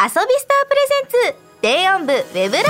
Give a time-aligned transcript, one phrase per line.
[0.00, 2.68] 遊びスタープレゼンツ電音部ウェブラジ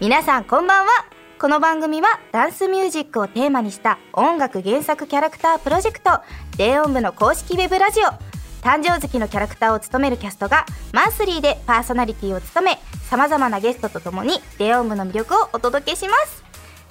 [0.00, 0.90] 皆さんこんばんは。
[1.38, 6.22] この番組はダンスミュージックをテーマにした音楽原作キャラクタープロジェクト
[6.56, 8.04] 電音部の公式ウェブラジオ。
[8.64, 10.64] 誕生月のキャラクターを務めるキャストが
[10.94, 16.44] マンスリーでパーソナリティを務めさまざまなゲストとともに電音部の魅力をお届けします。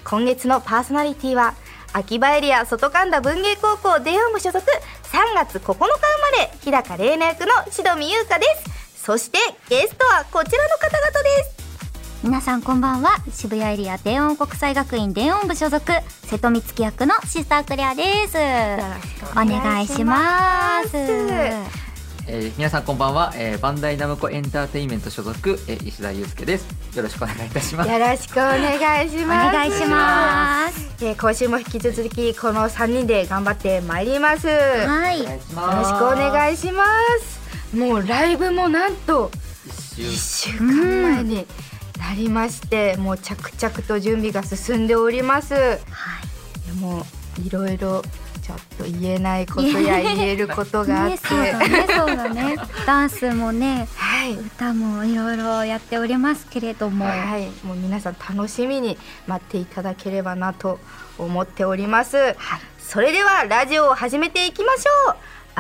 [0.04, 1.56] 今月のパーソナリティは
[1.98, 5.88] 秋葉エリア外神田文芸高校電音部所属3月9日生ま
[6.38, 8.46] れ日高玲奈役の志戸美優香で
[8.94, 9.02] す。
[9.06, 9.38] そして
[9.70, 12.22] ゲストはこちらの方々です。
[12.22, 13.16] 皆さんこんばんは。
[13.32, 15.90] 渋谷エリア電音国際学院電音部所属
[16.24, 18.36] 瀬戸美月役のシスタークレアです。
[19.32, 21.85] お願いします
[22.28, 26.98] えー、皆さんこんばんは、えー、バンダイナムコエンターテインメント所属、えー、石田祐介です。
[26.98, 27.92] よろしくお願いいたします。
[27.92, 29.50] よろしくお願いします。
[29.50, 31.06] お願いします。
[31.06, 34.48] えー、今週も引き続きこの三人で頑張ってまいります。
[34.48, 35.20] はい。
[35.20, 36.84] よろしくお願いしま
[37.20, 37.78] す。
[37.78, 39.30] もうライブもなんと
[39.68, 41.48] 一1週週間前に
[42.00, 45.54] なりまして、もう着々と準備が進んでおります。
[45.54, 45.80] は
[46.74, 46.76] い。
[46.80, 47.06] も
[47.38, 48.02] ういろいろ
[48.46, 60.80] ちょっと言えないことや言えることがあって、ね、そうだねね ダンスもねはい歌もいろいろやっておりますけれども、はい、もう皆さん楽しみに待っていただければなと
[61.18, 62.36] 思っております。
[62.78, 65.16] それではラジオを始めていきましょう。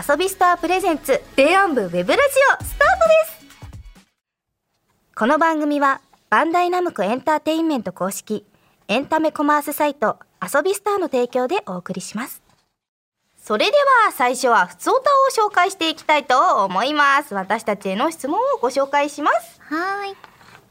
[0.08, 2.14] 遊びスタープレゼンツデアンブウェブラジ
[2.62, 4.06] オスタートです。
[5.16, 8.46] この番組はバンダイナムコエンターテインメント公式
[8.88, 12.45] エンタメコマースサイト遊びスターの提供でお送りします。
[13.46, 13.72] それで
[14.06, 15.12] は最初はふつおた
[15.44, 17.36] を紹介していきたいと思います。
[17.36, 19.62] 私たちへの質問をご紹介します。
[19.62, 20.16] はい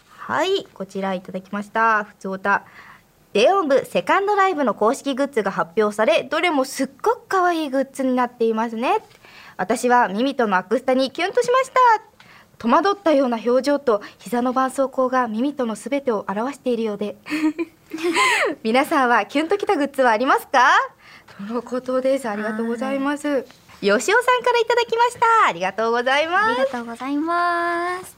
[0.08, 2.02] はい、こちらいただきました。
[2.02, 2.64] ふつおた。
[3.32, 8.96] デオン部セカンドライブの公式グッズが発表され、どれもすっごく可愛いグッズになっていますね。
[9.56, 11.78] 私はミミとのアクスタにキュンとしました。
[12.58, 17.16] 戸惑ったような表情と膝の絆創膏がミミとのすべてを表しているようで。
[18.64, 20.58] 皆さんはキュンときたグッズはありますか？
[21.38, 22.28] とのことです。
[22.28, 23.44] ありがとうございます。
[23.80, 25.48] 吉尾さんからいただきました。
[25.48, 26.46] ありがとうございます。
[26.46, 26.66] ありが。
[26.66, 28.16] とうございます。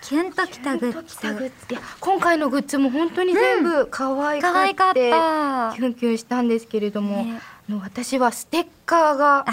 [0.00, 1.76] キュンときたグッズ。
[2.00, 5.72] 今回のグッズも本当に全部可愛かっくて、た。
[5.76, 7.40] キュンキュンしたんですけれども、ね。
[7.82, 9.44] 私はステッカーが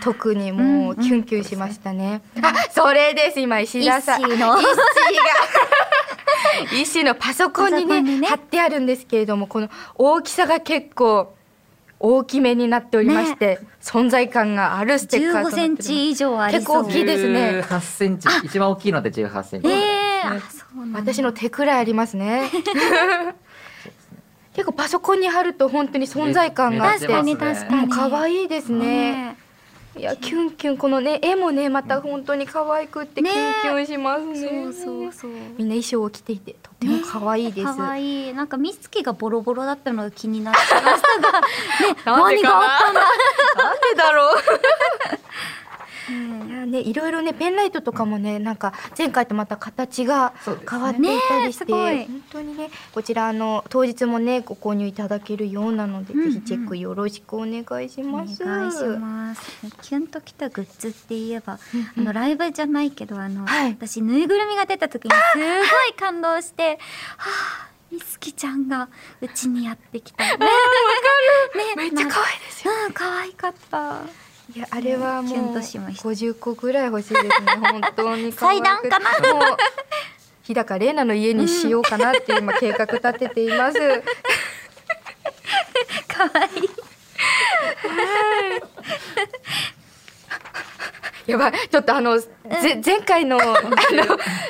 [0.00, 4.20] 特にもううんキュンキュンしましたね、あそれです今石田さん。
[4.20, 4.56] 石の。
[4.56, 4.76] 石が
[6.72, 8.28] 石のパソコンにねパソコンにね。
[8.28, 11.35] 貼ってあるんですけれどもこの大きさが結構
[11.98, 15.66] 大きめになっておりまして、存在感があるステッカーとな15っております。
[15.66, 16.60] センチ以上ありそう。
[16.60, 17.60] 結構大きいですね。
[17.62, 18.28] 18センチ。
[18.44, 20.06] 一番大きいので18センチ、え。
[20.24, 22.50] ー、私の手くらいありますね。
[24.54, 27.86] 結構パソコンに貼ると本当に存在感があって、確かに確かに。
[27.86, 29.36] もう可愛いですね。
[29.96, 34.36] ねいやキュンキュンこのね絵もねまた本当に可愛くってキねュンキュンしますね。
[34.38, 37.66] そうそうそうみんな衣装を着ていてとても可愛いです。
[37.66, 41.46] 可愛いなんかミスキがボロボロだったのが気になってましたがね
[42.04, 44.38] 何があったんだなんでだろう。
[46.08, 50.32] いやねいろいろねペンライトとかもねなんか前回とまた形が
[50.68, 56.32] 変わっていたりして、ね本当にねこちらあの当日もねご購入いただけるようなので、うんうん。
[56.32, 58.44] ぜひチェックよろしくお願いしおます。
[58.44, 59.42] 願いします。
[59.82, 62.08] キュンときたグッズって言えば、うんうん。
[62.08, 63.70] あのライブじゃないけどあの、はい。
[63.72, 65.42] 私ぬいぐるみが出た時にすご
[65.88, 66.78] い感動して
[67.16, 67.30] は
[67.66, 68.88] あみすきちゃんが
[69.20, 70.24] うちにやってきた。
[70.24, 71.76] ね わかる。
[71.76, 72.72] めっちゃ可愛いですよ。
[72.86, 74.02] うん可愛かった
[74.54, 76.08] いやあれはもうとしました。
[76.08, 78.30] 50個ぐらい欲しいですね本当に。
[78.32, 79.10] 祭壇かな？
[80.44, 83.78] 日高玲奈の家にしようかなって今計画立てています。
[86.06, 86.70] 可愛い。
[91.26, 91.52] やばい。
[91.68, 92.28] ちょっとあの、ぜ
[92.84, 93.76] 前回のあの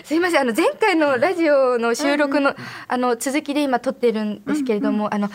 [0.05, 0.41] すいません。
[0.43, 2.55] あの前回のラジオの収録の、
[2.87, 5.31] あの続きで今撮ってるんですけれども、あの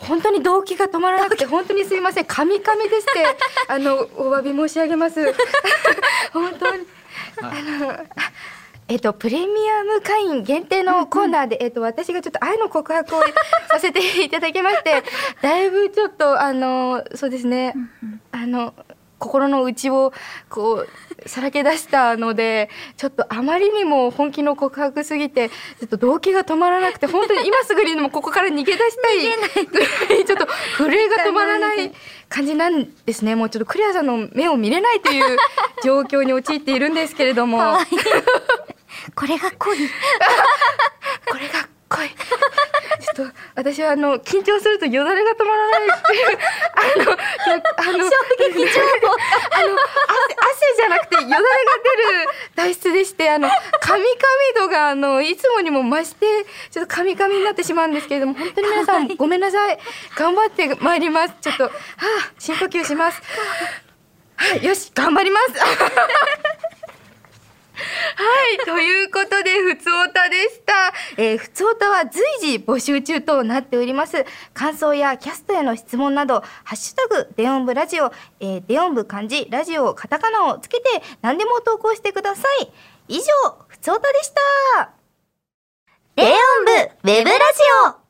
[0.00, 2.24] 本当に動機が止まらなくて本当にすいません。
[2.24, 3.10] カミカミでして
[3.68, 5.20] あのお詫び申し上げます。
[6.32, 6.86] 本当に。
[7.40, 8.30] はい。
[8.88, 13.22] えっと、プレミアム会員限定のコーナーで、えっと、私がちょっと愛の告白を
[13.68, 15.04] させていただきまして、
[15.40, 17.72] だいぶちょっと、あの、そうですね、
[18.32, 18.74] あの、
[19.20, 20.12] 心の内を、
[20.48, 20.86] こ
[21.24, 29.86] う、さらけ出したので、ちょっとあまりにも本気の告白すぎて、ちょっと動機が止まらなくて、本当に今すぐにでもここから逃げ出したいぐら
[30.16, 31.92] い、 ちょっと震えが止まらない
[32.28, 33.36] 感じなんですね。
[33.36, 35.36] もうちょっとクレアさんの目を見れないという
[35.84, 37.78] 状況に陥っているんですけれども。
[39.14, 42.08] これが恋これが恋。
[43.00, 46.38] ちょっと私はあの緊張するとよだれが止まらないっていう
[46.74, 51.42] あのあの衝撃情報あの汗汗じゃなくてよだれが出
[52.24, 53.48] る体質でしてあの
[53.80, 54.04] カミカミ
[54.56, 56.26] 度があのいつもにも増して
[56.70, 59.78] ちょっとカミカミになってしまうんですけれども本当に皆さんごめんなさい。
[60.16, 61.34] 頑張ってまいります。
[61.40, 63.22] ちょっとはあ深呼吸します。
[64.36, 65.52] はいよし頑張ります。
[68.16, 70.92] はい、ということで、ふつおたでした。
[71.16, 74.24] えー、ふつおたは随時募集中となっております。
[74.52, 80.84] 感想やキャストへの質問など、ハッシュタグ、電音部ラジオ、えー、電音部漢字、ラジオ、カタカナをつけて、
[81.22, 82.72] 何でも投稿してください。
[83.08, 83.22] 以上、
[83.68, 84.32] ふつおたでし
[84.76, 84.90] た。
[86.16, 86.34] 電音
[86.64, 87.40] 部ウェブラジ
[87.96, 88.00] オ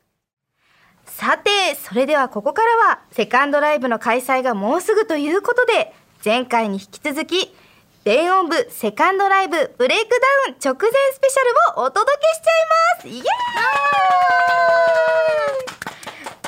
[1.07, 5.95] さて、それではここからは、セカンドライブの開催がもうすぐということで、
[6.25, 7.55] 前回に引き続き、
[8.03, 10.17] 電音部セカンドライブブレイクダ
[10.51, 11.41] ウン直前スペシャ
[11.77, 12.65] ルをお届けしちゃい
[12.97, 13.09] ます。
[13.09, 13.21] イエ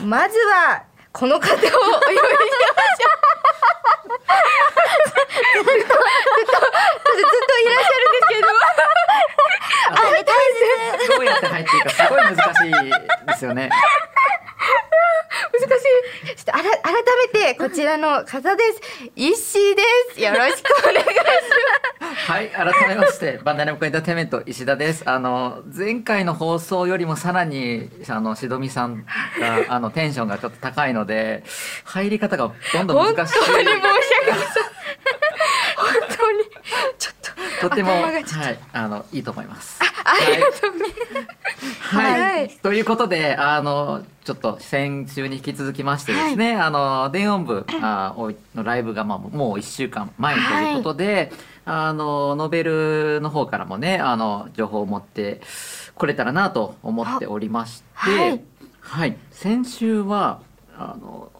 [0.00, 0.06] ーイ！
[0.06, 2.40] まずはこの方をお呼びしましょ
[3.92, 4.08] う。
[5.52, 8.54] ずっとずっとずっといらっしゃるんですけれども
[9.90, 10.32] あれ大
[11.04, 13.68] 切どうやって入っていいかすごい難しいですよね
[15.52, 15.84] 難し
[16.32, 16.34] い。
[16.34, 16.62] ちょっとあら改
[17.32, 18.80] めてこちらの方です。
[19.16, 19.82] イッシーで
[20.14, 20.20] す。
[20.20, 22.12] よろしくお願いします。
[22.14, 29.06] はい改めまして バンダイナムコエンターテインメント石田ですあの前回の放送よりもさらにあのしどみさんが
[29.74, 31.42] あのテンションがちょっと高いので
[31.84, 33.76] 入り方がどんどん本当に難しい申し訳ない。
[35.76, 36.44] 本当に
[36.98, 37.21] ちょっと
[37.62, 38.24] とても、はい
[38.72, 39.78] あの、いいと思います。
[39.80, 42.48] はい、はい。
[42.48, 48.14] ということで、あの、ちょっと先週に引き続きましてですね、あの、電音部あ
[48.54, 51.32] のライブが、まあ、もう1週間前ということで、
[51.64, 55.40] あの、ノベルの方からもね、あの、情報を持って
[55.94, 58.40] これたらなと思っておりまして、はい。
[58.80, 60.40] はい、先週は、
[60.76, 61.30] あの、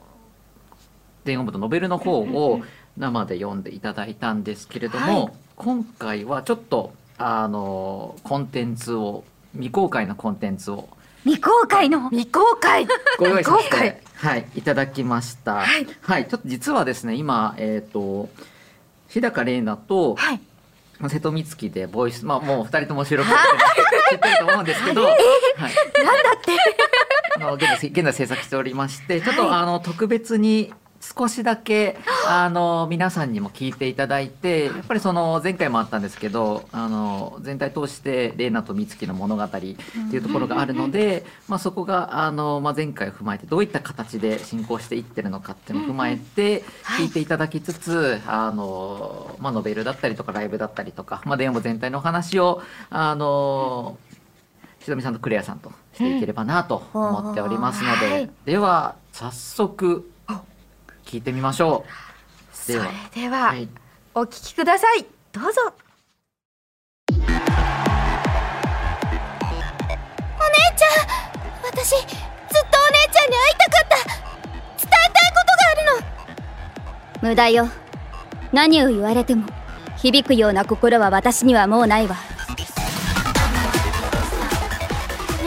[1.25, 2.61] 電音部のノベルの方を
[2.97, 5.33] 生で読んでいただいたんですけれども、はい
[5.63, 9.23] 今回はちょっとあのコンテンツを
[9.53, 10.89] 未公開のコンテンツを
[11.23, 12.09] 未公開の？
[12.11, 12.85] 未公開。
[13.17, 15.59] ご用意させ未公開て、はい、いただきました。
[15.59, 18.29] はいはい、ちょっと実はですね今えっ、と
[19.09, 20.41] 日高玲奈とはい。
[21.09, 23.41] 瀬戸美月でボイスまあもう二人とも収録して
[24.11, 26.53] 知ってると思うんですけど、はい、なんだって。
[27.37, 46.63] あの現在現在制作しておりましてちょっと、あの特別に少しだけあの皆さんにも聞いていただいてやっぱりその前回もあったんですけどあの全体通して玲奈と美月の物語っていうところがあるので、まあ、そこがあの、まあ、前回を踏まえてどういった形で進行していってるのかっていうのを踏まえて
[46.99, 53.99] 聞いていただきつつ、あのまあ、ノベルだったりとかライブだったりとか、まあ、電話全体のお話をあの
[54.81, 58.31] しどみさんとクレアさんとしていければなと思っておりますので、はい。
[58.45, 60.12] では早速
[61.05, 62.57] 聞いてみましょう。
[62.57, 63.69] それではでは、はい、
[64.15, 65.07] お聞きください。
[65.33, 65.61] どうぞ。
[71.65, 72.15] 私ずっとお姉
[73.13, 73.97] ちゃんに会いたかった。
[74.77, 76.05] 伝えたいことがある
[77.23, 77.29] の。
[77.31, 77.69] 無駄よ。
[78.53, 79.47] 何を言われても
[79.97, 82.17] 響くような心は私にはもうないわ。
[82.51, 82.53] お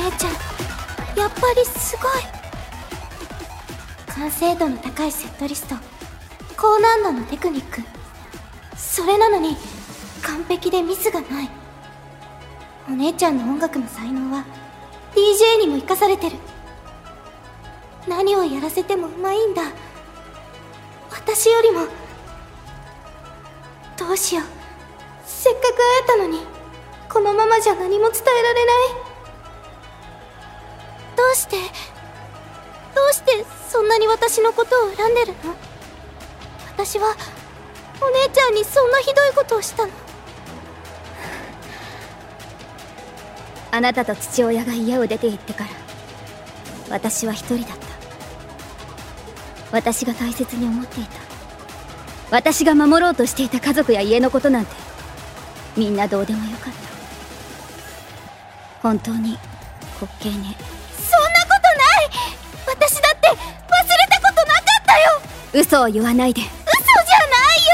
[0.03, 0.31] 姉ちゃん
[1.15, 2.11] やっぱりすごい
[4.15, 5.75] 完成度の高いセットリスト。
[6.55, 7.81] 高難度のテクニック。
[8.77, 9.57] それなのに
[10.21, 11.49] 完璧でミスがない。
[12.87, 14.45] お姉ちゃんの音楽の才能は
[15.13, 16.37] DJ にも生かされてる。
[18.07, 19.63] 何をやらせてもうまいんだ。
[21.11, 21.81] 私よりも
[23.97, 24.45] どうしよう。
[25.25, 25.69] せっかく会
[26.03, 26.39] えたのに
[27.09, 28.75] このままじゃ何も伝えられない。
[31.17, 33.45] どうしてどうして
[33.75, 35.53] そんなに私のことを恨んでるの？
[36.77, 37.13] 私は
[38.01, 39.91] お姉ちゃんにそんなひどいことをしたの？
[43.71, 45.69] あなたと父親が家を出て行ってから
[46.89, 47.85] 私は一人だった。
[49.73, 51.19] 私が大切に思っていた。
[52.31, 54.71] 私が守ろうとしていた家族や家のことなんて
[55.75, 56.79] みんなどうでもよかった。
[58.81, 59.37] 本当に
[59.99, 60.55] 滑稽ね。
[65.55, 66.41] 嘘を言わないで。
[66.41, 66.59] 嘘じゃ
[67.31, 67.71] ないよ。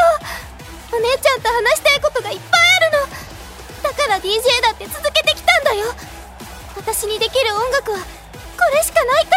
[0.94, 3.10] お姉ちゃんと話したいことがいっぱいあるの。
[3.82, 5.88] だから DJ だって続けてきたんだよ。
[6.78, 8.04] 私にできる音楽はこ
[8.72, 9.32] れしかないか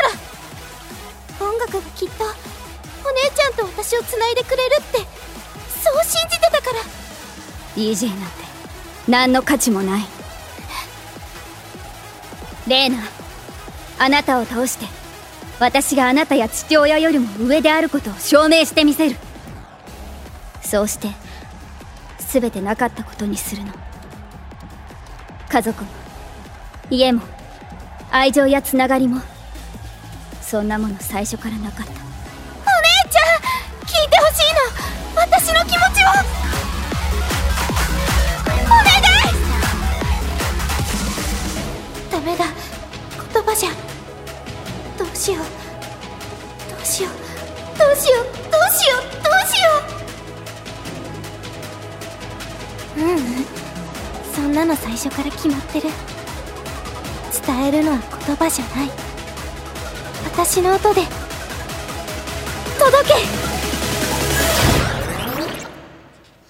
[1.41, 1.47] ら。
[1.47, 2.29] 音楽がきっとお
[3.13, 4.99] 姉ちゃんと私をつないでくれるって
[5.83, 6.81] そう信じてたから。
[7.77, 8.45] DJ なんて
[9.09, 10.07] 何の価値もない。
[12.67, 12.99] レーナ
[13.99, 14.87] あなたを倒して
[15.61, 19.17] 私があなたや父親よりも上であることを証明してみせる。
[20.63, 21.09] そうして
[22.19, 23.73] 全てなかったことにするの。
[25.49, 25.91] 家族も
[26.91, 27.23] 家も
[28.11, 29.21] 愛情やつながりも
[30.43, 32.04] そんなもの最初からなかった。
[45.25, 45.45] しよう。
[46.71, 47.13] どうしよう。
[47.79, 48.25] どうしよう。
[48.53, 49.01] どうしよう。
[49.23, 49.71] どうしよ
[52.99, 53.01] う。
[53.01, 53.19] ううん。
[54.35, 55.89] そんなの最初から決まってる。
[57.47, 58.91] 伝えるのは言葉じゃない。
[60.27, 61.01] 私の音で。
[62.79, 63.15] 届け。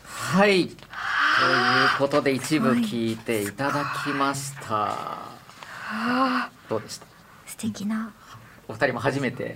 [0.04, 0.66] はい。
[0.66, 0.76] という
[1.98, 4.96] ことで一部聞いていただきました、
[6.68, 7.06] どうでした？
[7.46, 8.12] 素敵な
[8.68, 9.54] お二人も初めて。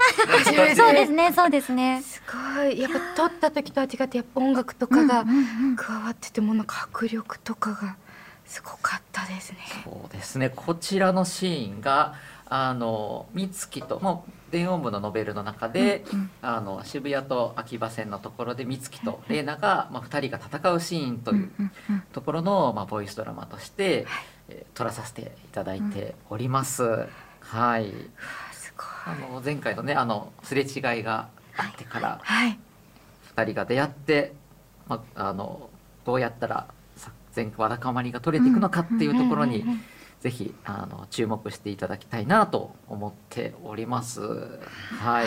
[0.76, 2.02] そうですねそうですね。
[2.02, 2.22] す
[2.56, 2.80] ごい。
[2.80, 5.76] やっぱ撮った時とは違ってやっぱ音楽とかがうんうんうん。
[5.76, 7.96] 加わっててもなんか迫力とかが
[8.44, 9.58] すごかったですね。
[9.84, 10.50] そうですね。
[10.54, 12.14] こちらのシーンが
[12.46, 16.04] あの美月ともう電音部のノベルの中で、
[16.40, 21.50] あの渋谷と秋葉線のところで美月と玲奈が、まあ、2人が戦うシーンという
[22.12, 24.06] ところの、まあ、ボイスドラマとして、
[24.48, 27.06] えー撮らさせていただいております。
[27.40, 27.98] はいすごい。
[29.08, 32.58] あの前回のねあのすれ違いがあってからはい。
[33.34, 34.32] 2人が出会って、
[34.88, 35.70] まあ、あの
[36.04, 39.64] どうやったらさ前わだかまりが取れていくのかっていうところに、
[40.20, 44.20] ぜひあの注目していただきたいなと思っております。
[44.20, 45.26] はい。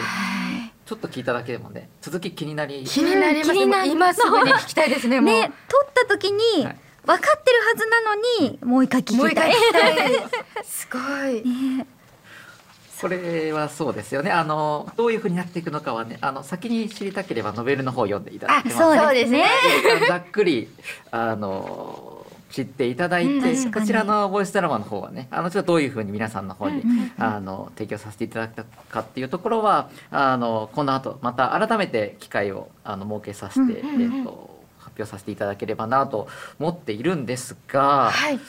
[0.86, 3.88] ちょっと聞いただけでもね続き気になり気になります。
[3.88, 5.22] 今すぐに聞きたいですね。
[5.22, 8.16] ね撮った時にはい分かってるはずなの
[8.48, 9.54] にもう一回聞きたい。
[10.64, 11.42] すごい。
[11.78, 11.88] ね
[13.02, 14.32] これはそうですよね。
[14.32, 18.78] あのどういうふうになっていくのかはねあの先に知りたければノベルの方を読んでいただいてます。
[18.78, 19.46] そうですね。
[20.08, 20.70] ざっくり
[21.10, 26.84] あの知っていただいて、うんこちらのボイスドラマの方はねあのちょっとどういうふうに皆さんの方に、
[27.18, 36.28] あの提供させていただいたかっていうところはあのこの後また改めて機会をあの設けさせて、えっと発表させていただければなと
[36.60, 38.40] 思っているんですが、はい。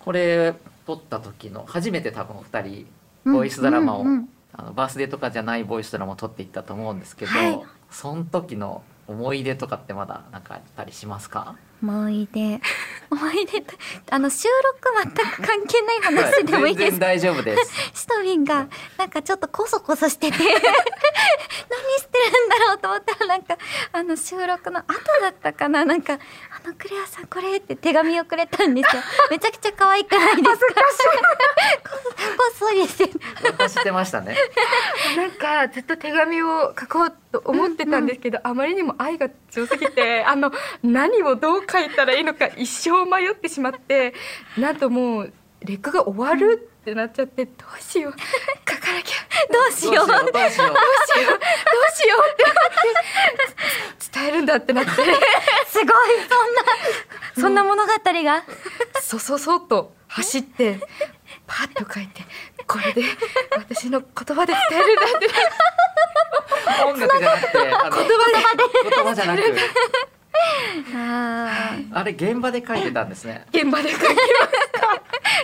[0.00, 0.54] これ
[0.86, 2.86] 撮った時の初めて多分お二人
[3.24, 4.28] ボイスドラマを、うんうんうん。
[4.52, 7.60] あのバースデーとかじゃないボイスドラマを撮っていったと思うんですけど、はい。
[7.90, 11.56] その時の思い出とかってまだなんかあったりしますか？
[11.82, 12.60] 思い出
[13.10, 13.74] 思い出と
[14.10, 14.48] あの収
[14.82, 16.98] 録全く関係ない話でもいいです。
[16.98, 17.72] か全然大丈夫です。
[17.94, 20.38] シトミンがなんかちょっとコソコソしてて。
[20.44, 20.48] 何
[21.98, 23.56] してるんだろうと思ったらなんか
[23.92, 24.86] あの収録の後
[25.20, 25.84] だったかな。
[25.84, 26.14] なんか
[26.64, 29.02] 「あのクレアさんこれ」って手紙をくれたんですよ。
[29.30, 30.74] めちゃくちゃ可愛くないですか？
[31.84, 31.90] こ
[32.38, 33.10] こっそりして。
[33.44, 34.36] 渡してましたね。
[35.16, 40.52] なんかずっと手紙を書こうと思ってたんですけど、あまりにも愛が強すぎてあの
[40.84, 44.14] 何をどう書いたらいいのか一生迷ってしまって
[44.56, 48.12] なんともうレックが終わるってなっちゃってどうしよう。
[48.70, 49.16] 書かなきゃ。
[49.52, 50.06] どうしよう。
[50.06, 50.28] どうしよう。
[50.28, 51.48] どうしようどう
[51.96, 52.54] しようってなっ
[53.98, 54.90] て伝えるんだってなって。
[54.92, 55.06] すごい。
[57.36, 58.44] そんなそんな物語が。
[59.00, 60.78] そそそっと走って
[61.48, 62.22] パッと書いて
[62.74, 63.02] これで
[63.56, 65.28] 私の言葉で伝えるんだって。
[66.84, 69.42] 音楽じゃなくてあの言葉じゃなく。
[70.96, 73.46] ああれ現場で書いてたんですね。
[73.52, 74.08] 現場で書きま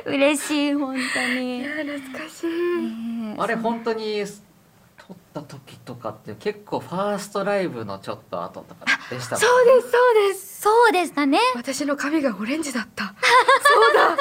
[0.07, 3.35] ー 嬉しい本当に、す懐かしい。
[3.39, 4.25] あれ本当に
[4.99, 10.61] 撮った時とかって結構ファーストライブのちょっと後とかでしたそうですそうです。
[10.63, 11.39] そうでしたね。
[11.55, 13.05] 私の髪がオレンジだった。
[13.63, 14.17] そうだ。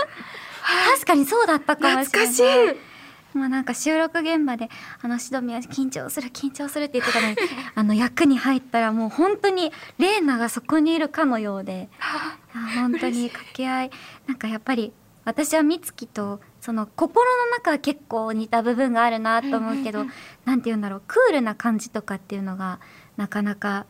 [0.94, 2.06] 確かにそうだったかもしれない。
[2.06, 2.40] 懐かし
[2.76, 2.89] い
[3.34, 4.70] まあなんか収録現場で
[5.02, 7.36] あのシドミは緊張する緊張するって言ってたのに
[7.76, 12.38] あの役に入ったらもう本当にレーナがそこにいるかのようで あ
[12.76, 13.92] 本当に掛け合い。
[14.28, 14.94] なんかやっぱり
[15.26, 20.06] 私は美月とその心の中は結構似た部分があるなと思うけど
[20.46, 22.80] なんて言うんだろうクールな感じとかっていうのが
[23.16, 23.86] なかなか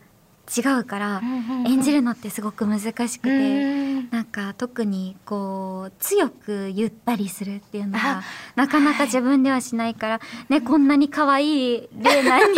[0.55, 1.21] 違うから
[1.65, 3.78] 演じるのってすごく難しくて。
[4.11, 4.17] うん。
[4.17, 8.23] なんか特にこう強く言ったりするっていうのあが
[8.55, 12.55] なかなか自分ではしないから、ねこんなに可愛いレーナに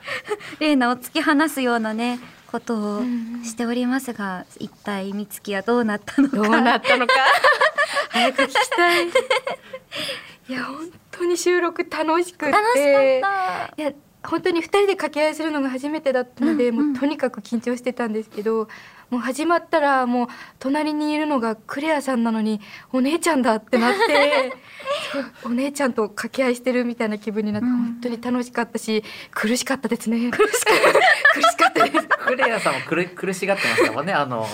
[0.60, 2.18] レーナを突き放すようなね
[2.50, 3.02] ことを
[3.44, 6.36] しておりますが一体美月はどうなったのか。
[6.36, 7.14] どうなったのか。
[8.10, 9.06] 早く聞きたい。
[10.48, 12.52] いや本当に収録楽しくて。
[12.52, 13.28] 楽しか
[13.68, 13.82] った。
[13.82, 13.92] いや
[14.28, 16.92] 本当に2人で掛け合いするのが初めてだったので、うんうん。
[16.92, 18.68] もうとにかく緊張してたんですけど
[19.10, 20.26] もう始まったらもう
[20.58, 22.60] 隣にいるのがクレアさんなのに
[22.92, 24.52] お姉ちゃんだってなって
[25.44, 27.76] お姉ちゃんと掛け合いしてるみたいな気分になって、うん。
[27.76, 30.30] 本当に楽しかったし苦しかったですね。
[30.30, 32.08] 苦しかった苦しかったです。
[32.28, 34.46] クレアさんも苦苦しがってましたもんねあの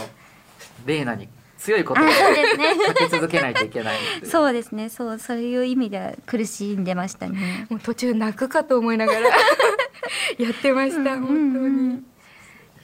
[0.87, 1.29] レーナに
[1.65, 4.91] 強い言葉をかけ続けないといけないそうですね。
[4.91, 7.67] そうそういう意味では苦しんでましたね。
[7.71, 9.21] もう途中泣くかと思いながら
[10.39, 12.03] やってました、本当に。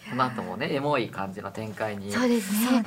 [0.09, 2.83] この後もねエモい感じの展開にそうですね。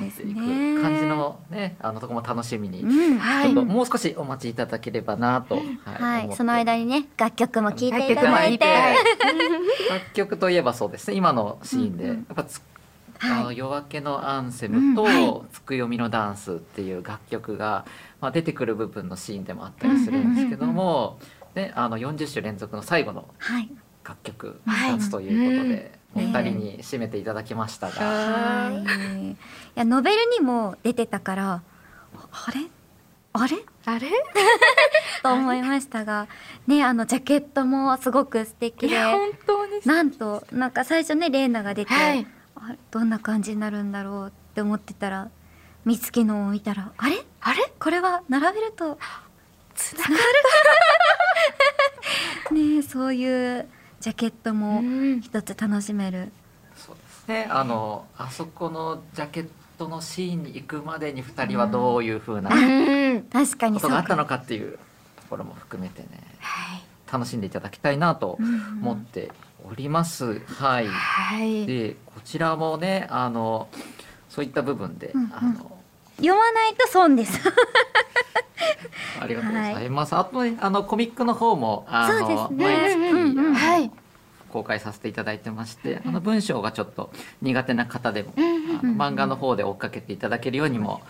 [0.82, 3.44] 感じのねあのとこも楽しみに、うんはい。
[3.44, 8.96] ちょっともう少しお待ちいただければなと、はいはいその間にね楽曲も聴いていた楽曲もだいてはい。
[9.90, 11.16] 楽曲といえばそうですね。
[11.16, 12.16] 今のシーンで、うんうん。
[12.16, 12.44] やっぱ
[13.20, 15.52] あの夜明けのアンセムと、うんはい。
[15.52, 17.84] つくよみのダンスっていう楽曲が、
[18.20, 21.18] まあ、出てくる部分のシーンでもあったりするんですけども、
[21.54, 23.70] ね、あの40週連続の最後のはい。
[24.04, 24.94] 楽曲はい。
[24.94, 26.24] 2つということで、うん。
[26.24, 29.30] お二人に締めていただきましたが、はい。
[29.30, 29.36] い
[29.74, 31.62] やノベルにも出てたから
[32.30, 32.60] あれ？
[33.32, 33.56] あれ？
[33.86, 34.08] あれ？
[35.22, 36.28] と思いましたが
[36.66, 42.26] ねあのジャケットもすごく素敵でいや本当になんとなんか最初ねレーナが出て、はい
[42.90, 45.28] どんな感じになるんだろうって思ってたら
[45.86, 47.16] 美月のを見たらあれ？
[47.40, 47.72] あれ？
[47.78, 48.98] これは並べると
[49.74, 50.08] つなが
[52.50, 52.54] る？
[52.76, 53.68] ねそういう
[54.00, 55.20] ジャケットもうん。
[55.20, 56.30] 一つ楽しめる。
[56.76, 57.48] そうですね。
[57.50, 63.90] あのあそこのジャケットのシーンに行くまでに2人はどういうふうなうん確かにそうか。
[63.90, 64.78] ことがあったのかっていう
[65.16, 66.08] ところも含めてね。
[66.40, 66.82] はい。
[67.12, 68.38] 楽しんでいただきたいなと
[68.80, 69.30] 思って
[69.70, 70.40] おります。
[70.40, 71.66] はい、はい。
[71.66, 73.68] でこちらもねあの
[74.28, 75.32] そういった部分で、うんうん。
[75.32, 75.78] あの
[76.16, 77.40] 読まないと損です。
[79.20, 80.14] ありがとうございます。
[80.14, 82.64] あとねあのコミックの方もあの、ね。
[82.64, 83.90] 毎月、うんうんはい。
[84.54, 87.10] 公開させていただいてまして、あの文章がちょっと
[87.42, 88.42] 苦手な方でも、あう
[88.86, 91.00] んの漫画の方で追っかけていただけるようにも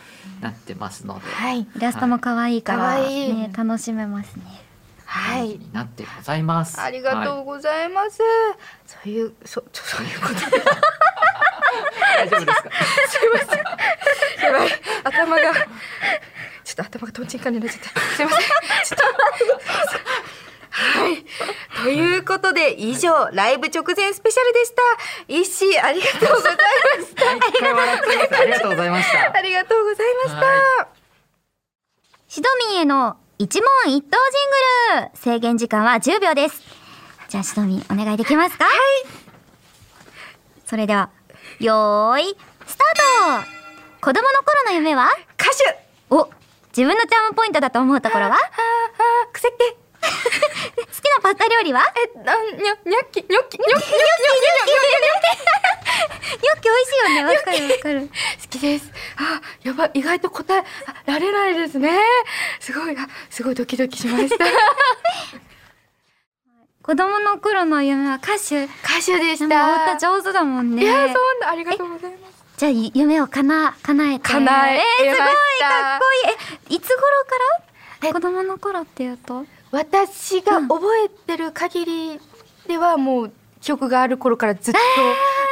[0.40, 1.60] なってますので、はい。
[1.60, 4.63] イラストも可愛いから、ね、楽しめますね
[5.14, 5.50] はい。
[5.50, 6.80] になってございます。
[6.80, 8.18] ありがとはうございます、
[8.84, 10.34] そういうそちょそういうこと。
[10.34, 10.36] い
[12.16, 12.70] 大丈夫ですか？
[14.44, 14.68] やばい
[15.04, 15.52] 頭が
[16.64, 18.00] ちょっと頭がとんちんかんになっちゃった。
[18.00, 18.40] すいません。
[18.40, 19.04] ちょっと。
[20.70, 21.24] はい。
[21.84, 24.82] ということで以上ライブ直前スペシャルでした。
[25.28, 26.56] 一ーありがとうござい
[26.98, 27.24] ました。
[27.36, 28.40] 毎回笑ってます。
[28.40, 29.32] ありがとうございました。
[29.32, 29.40] あ。
[29.42, 30.88] りがとうございました、は
[32.26, 34.16] シドミンへの一問一答
[34.92, 35.10] ジングル。
[35.16, 36.62] 制限時間は10秒です。
[37.28, 38.64] じゃあシドミンお願いできますか？
[38.64, 38.74] はい。
[40.64, 41.10] それでは
[41.58, 43.46] よーいスタート。
[44.00, 45.08] 子供の頃の夢は？
[45.40, 45.84] 歌手。
[46.10, 46.30] お
[46.68, 48.34] 自分のチャームポイントだと思うところは？
[48.34, 48.40] ああ
[49.32, 51.82] 癖って好きなパスタ料理は？
[52.14, 58.90] えなにゃにゃっきにょっきにょっき にょっきにょっきにょっきよっき美味しいよねわかるわかる好きです。
[59.16, 60.64] あ、やばい、意外と答え
[61.06, 61.98] られないですね。
[62.60, 64.44] すごい、あ、すごいドキドキしました。
[66.82, 69.94] 子供の頃の夢は歌手歌手でした。
[69.96, 72.34] 歌上手だもんねいや、そんな、ありがとうございます。
[72.56, 76.34] じゃあ夢をかな叶えて叶ええー、すごいかっこいい
[76.70, 77.00] えいつ頃
[78.00, 82.20] から子供の頃っていうと私が覚えてる限り
[82.68, 84.78] では、もう記憶がある頃からずっと、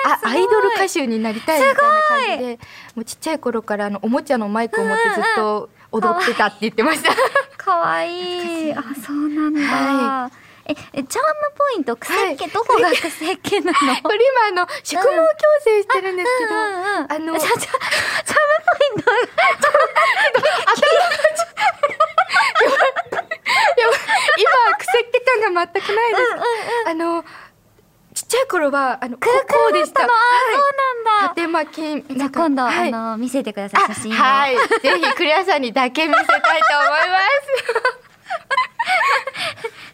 [0.09, 1.91] あ、アイドル歌手になりたいみたいな感
[2.39, 2.59] じで、
[2.95, 7.11] もうちっちゃい頃からあのおもちゃのマイクを持ってずっと踊ってたって言ってました。
[7.57, 8.73] かわいい。
[8.73, 10.31] あそうなんだ、は
[10.67, 13.79] ええチャームポイント癖っ気、どこが癖っ気なの？
[14.05, 14.19] これ
[14.53, 15.11] 今あの宿毛矯
[15.65, 19.11] 正してるんですけど、うんうんうんあのチャチャチャームポイント
[24.39, 26.91] 今癖っ気感が全くないです。
[26.91, 27.25] あの
[28.15, 30.05] ちっちゃい頃はあのここうでした。
[30.05, 30.17] あそう
[31.19, 31.29] なんだ。
[31.31, 34.57] 縦巻きじゃあ今度、はい、あの見せてくださいあ写真を、はい。
[34.57, 34.61] ぜ
[35.01, 36.51] ひクレアさんにだけ見せたいと思い
[37.09, 37.19] ま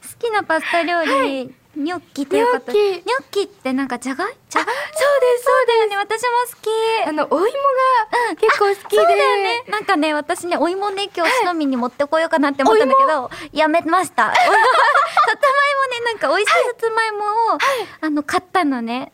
[0.03, 0.18] す。
[0.18, 3.42] 好きなパスタ料理、ニョッキっていうことニョッキ。
[3.42, 4.36] ってなんかじゃがい？
[4.48, 4.74] じゃがい？
[4.74, 7.08] そうですそうだよね私も好き。
[7.08, 9.64] あのお芋が結構好きで、そうだよね。
[9.68, 14.32] なんかね、私ね、お芋ね、今日、しのみに持ってこようかなって思ったんだけど、やめました。
[14.34, 17.58] さつまいもね、なんか美味しいさつまいもを、
[18.00, 19.12] あの、買ったのね。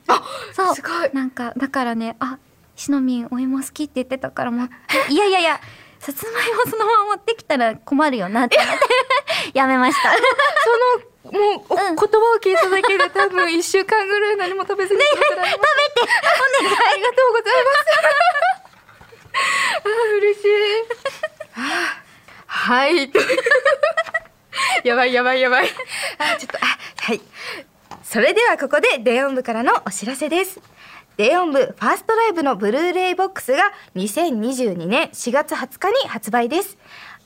[0.55, 0.75] そう。
[0.75, 1.11] すごい。
[1.13, 2.39] なんか、だからね、あ、
[2.77, 4.75] しのみんお芋好きって言ってたから持って、
[5.13, 5.61] いやいやいや、
[6.01, 8.85] さつまいもそのまま持ってきたら困るよなって思って、
[9.59, 9.67] や。
[9.69, 10.11] めました。
[10.13, 10.19] そ
[11.03, 12.05] のもう、おうん言葉
[12.37, 15.01] を聞いただけで多分一週間ぐらい何も食べずに。
[15.01, 15.49] 食べて、お願い。
[15.49, 18.35] ありがとうございます。
[19.85, 20.49] あー嬉しい。
[22.47, 23.13] はい。
[24.85, 25.69] やばいやばいやばい。
[26.19, 27.21] あちょっとあはい。
[28.03, 30.61] それではここでデオン部からのお知らせです。
[31.17, 36.77] デオン部ファーストライブのブルーレイボックスが2022年4月20日に発売です。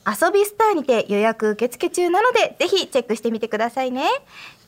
[0.09, 4.07] 遊びスターにて予約受付中なのでぜひチェックしてみてくださいね。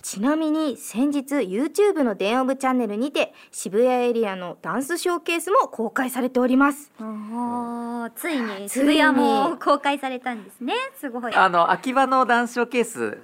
[0.03, 6.91] ちなみに先日 YouTube の電音部チャンネルにて渋谷エリアのダンスショーケースも公開されております。
[8.15, 10.73] ついに渋谷も公開されたんですね。
[10.99, 11.35] すごい。
[11.35, 13.17] あの秋葉のダンスショーケース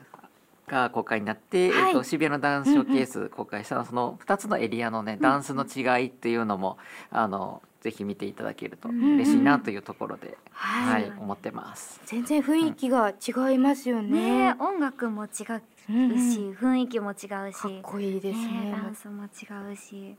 [0.67, 1.89] が公開になって、はい。
[1.89, 6.77] えっと、渋谷のダンスショーケース公開したその2つのエリアのね、ダンスの違いっていうのも
[7.09, 12.01] あのぜひ見ていただけると嬉しいなというところで、ははいい思ってます。
[12.05, 14.49] 全然雰囲気が違いますよね。
[14.49, 15.41] ね音楽も違うし、
[15.89, 16.17] うんうん。
[16.51, 17.57] 雰囲気も違うし。
[17.57, 18.47] かっこいいですね。
[18.65, 20.17] ねダンスも違うし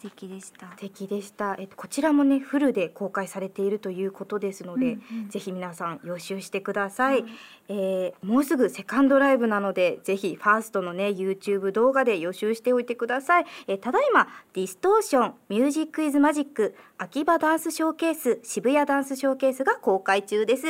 [0.00, 0.66] 素敵でした。
[0.70, 5.28] 素敵でした、えっと、こちらもねフルで公開されているということですので、うんうん。
[5.28, 7.24] ぜひ皆さん予習してください、
[7.68, 20.62] えーもうすぐセカンドライブなのでぜひファーストのね YouTube 動画で予習しておいてください、えーただいま Distortion Music Is Magic秋葉ダンスショーケース渋谷ダンスショーケースが公開中です。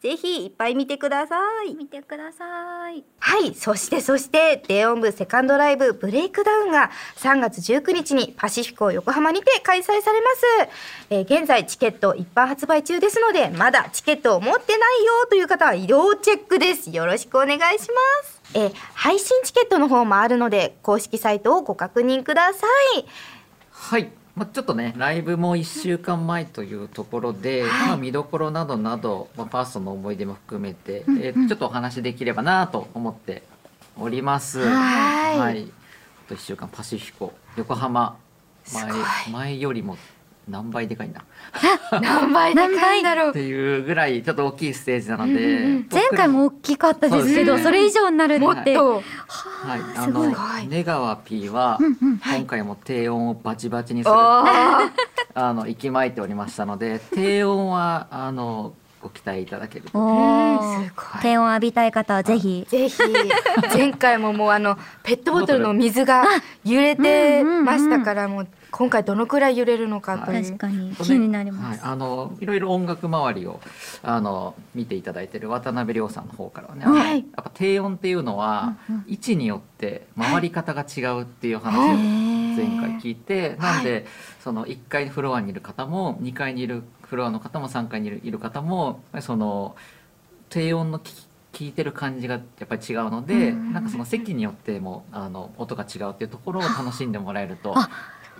[0.00, 1.74] ぜひいっぱい見てください。
[1.74, 3.04] 見てください。
[3.20, 10.44] はい、そしてそして低音部セカンドライブブレイクダウンが3月19日にパシフィコ横浜にて開催されます、
[11.10, 16.90] えー現在チケット一般発売中ですのでまだチケットを持ってないよという方は要チェックです。
[16.90, 22.66] よろしくお願いします、えー配信チケットの方もあるので公式サイトをご確認くださ
[22.98, 23.04] い。
[23.70, 33.42] はい、まあ、ちょっとねライブも1週間前というところで、まあ、見どころなどなど、まあ、ファーストの思い出も含めて、えーちょっとお話できればなと思って
[33.98, 34.60] おります。
[34.60, 35.38] はい。
[35.38, 35.72] はい、
[36.26, 38.16] あと1週間パシフィコ横浜
[38.72, 38.92] 前
[39.32, 39.96] 前よりも
[40.48, 41.24] 何倍でかいんだ。
[42.00, 43.30] 何倍でかいんだろう。
[43.30, 45.88] っていうぐらいちょっと大きいステージなので、うんうんうん。
[45.90, 48.72] 前回も大きかったですけどそ,、それ以上になるもって。
[48.72, 50.28] っとはい、あすごい。
[50.28, 50.36] の
[50.68, 52.20] 根川 P はうんうん。
[52.24, 54.14] 今回も低音をバチバチにする。
[55.38, 58.72] あの息巻いておりましたので低音はあの
[59.06, 59.98] ご期待いただけると。
[59.98, 61.22] おうんーすごい。
[61.22, 62.66] 低音浴びたい方はぜひ。
[62.68, 62.98] ぜひ。
[63.72, 66.24] 前回ももうあのペットボトルの水が
[66.64, 70.44] 揺れてましたからもう今回どのくらい揺れるのかという。
[70.44, 73.60] 確かにね気になります、はい、あのいろいろ音楽周りを
[74.02, 77.18] あの見ていただいてる渡辺亮さんの方からはね、はい。
[77.18, 79.04] やっぱ低音っていうのは、うんうん。
[79.06, 82.36] 位置によって回り方が違うっていう話をはい。
[82.56, 84.06] 前回聞いて、なんで、
[84.42, 89.76] その1階フロアにいる方も2階にいるフロアの方も3階にいるいる方もその
[90.48, 93.72] 低音の聞き聞いてる感じがやっぱり違うので、うん。
[93.72, 97.88] なんかその席によってもあの音が違うっていうところを楽しんでもらえるとあ。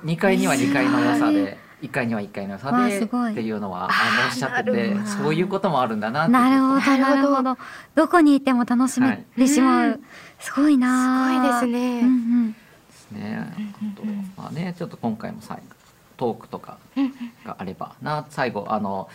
[0.04, 7.42] 2階には2階の良さで1階には1階の良さでっていうのはあのおっしゃっててそういうこともあるんだななるほどなるほど。
[7.42, 7.58] ど。
[7.94, 10.00] どこにいても楽しめてしまう、はい。
[10.38, 12.00] すごいなすごいですね。
[12.00, 12.52] うんうん。
[12.52, 12.58] で
[12.92, 13.54] すね。
[14.02, 15.75] うんまあねちょっと今回も最後
[16.16, 17.12] トークとかうん
[17.44, 18.26] があればな。
[18.30, 19.08] 最後あの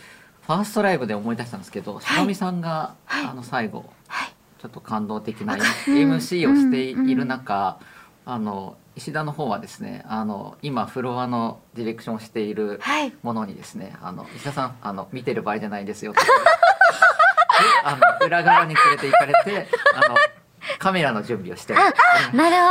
[0.45, 3.25] ファーストライブで思い出したんですけど、しのみさんが、はい。
[3.27, 4.33] あの最後はい。
[4.61, 5.61] ちょっと感動的なうん。
[5.61, 7.77] MC をしている中、
[8.25, 13.13] あの石田の方はですねあの今フロアのディレクションをしているはい。
[13.23, 16.21] ものにですねあの石田さんあの見てる場合じゃないですよって。
[16.25, 16.27] で
[17.83, 20.15] あの裏側に連れて行かれてあの
[20.79, 21.73] カメラの準備をして。
[21.73, 21.91] なる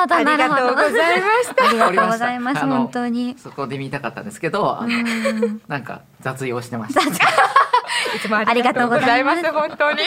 [0.01, 0.75] ほどありなるほど。
[0.75, 1.69] がとうございました。
[1.69, 3.37] ありがとうございます本当に。
[3.39, 4.81] そこで見たかったんですけど
[5.69, 7.01] なんか雑用してました。
[7.03, 7.05] い
[8.21, 9.53] つもありがとうございます。
[9.53, 9.99] 本当に。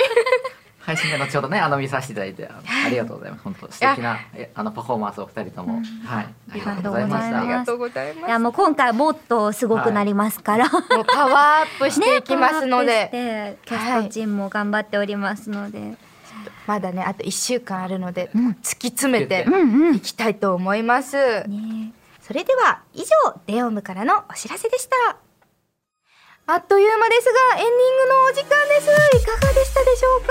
[0.85, 3.43] 配信で後ほどねあの見させていただいてあのありがとうございます。
[3.45, 6.25] 本当素敵なえあのパフォーマンスをお二人とも、はい。
[6.51, 7.39] ありがとうございました。
[7.39, 8.27] ありがとうございます。
[8.27, 15.95] いやもう今回もっとすごくなりますから、もうパワーアップしていきますので、キャストチームも頑張っておりますので、
[16.67, 18.49] まだねあと1週間あるので、うん。
[18.63, 19.95] 突き詰めてうんうん。
[19.95, 23.05] いきたいと思います、ねそれでは以上
[23.47, 25.17] デオムからのお知らせでした。
[26.45, 28.89] あっという間ですがエンディングのお時間です。
[29.21, 30.21] いかがでしたでしょう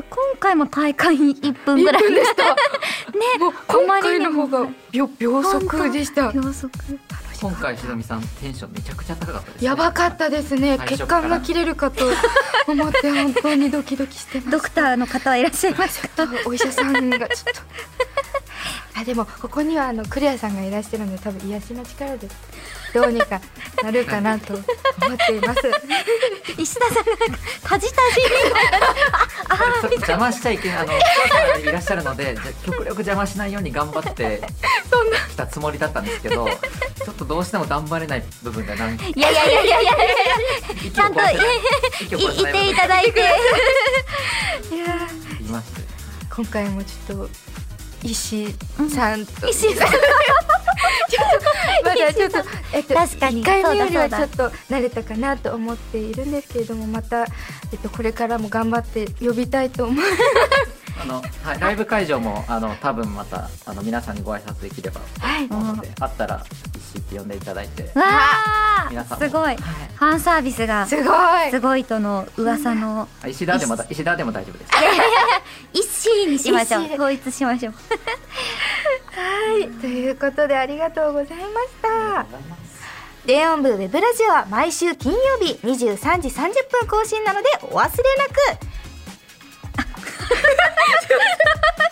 [0.00, 0.02] か？
[0.08, 2.56] 今回も大会1分ぐらい1分でした ね
[3.68, 6.32] 今回の方が秒秒速でした。
[6.32, 6.70] 秒速
[7.40, 10.76] 今回ひろみさんテンションめちゃくちゃ高かったです、ね、やばかったですね。
[10.76, 12.04] 最血管が切れるかと
[12.68, 14.50] 思って本当にドキドキしてます。
[14.50, 17.28] ドクターの方はいらっしゃいますかお医者さんがちょっ
[18.94, 19.00] と。
[19.00, 22.28] あでもここにはあのクレアさんがいらっしゃるので多分癒しの力で
[22.92, 23.40] どうにか
[23.82, 24.66] なるかなと思っ
[25.26, 25.60] ています。
[26.58, 27.02] 石田さんが
[27.62, 28.20] タジタジ。
[29.80, 34.42] ちょっと邪魔しちゃいけないあのお母さんがいらっしゃるのでじゃ極力邪魔しないように頑張って
[35.30, 39.92] きたつもりだったんですけどちょっとどうしても頑張れない部分が何いやいやいやいやいや
[40.76, 41.24] 息ちゃんとい
[42.52, 43.20] ていただいて
[44.70, 45.80] いまして
[46.34, 47.30] 今回もちょっと
[48.02, 48.54] 石。
[48.88, 49.88] さんと、石井さん。
[51.84, 52.38] まだちょっと
[52.72, 53.42] えっと確かに。
[53.42, 57.24] 1回目よりはちょっと慣れたかなと思っているんですけれどもまた
[57.72, 60.04] えっとこれからも頑張って呼びたいと思う。
[61.00, 66.44] あの、はい、ライブ会場もあの多分またあの皆さんにご挨拶できればはいと思うので、あったら
[66.94, 69.24] 一って呼んでいただいて、わあ皆さんも。
[69.24, 69.42] すごい。
[69.42, 69.56] はい。
[69.56, 71.02] ファンサービスがすご
[71.46, 71.50] い。
[71.50, 74.04] すごいとの噂の石田でもだ石。
[74.04, 74.72] 田でも大丈夫です。
[75.72, 76.82] 一ーにしましょう。
[76.82, 77.74] 一ーで統一しましょう。
[77.74, 79.68] はい。
[79.68, 81.48] ということでありがとうございまし
[81.82, 82.26] た。
[83.26, 87.90] 電音部ウェブラジオは毎週金曜日23時30分更新なのでお忘れなく